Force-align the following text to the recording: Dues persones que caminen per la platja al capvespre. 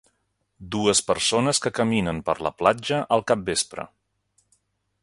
Dues 0.75 1.01
persones 1.09 1.61
que 1.65 1.73
caminen 1.81 2.23
per 2.31 2.37
la 2.49 2.53
platja 2.63 3.01
al 3.19 3.25
capvespre. 3.33 3.87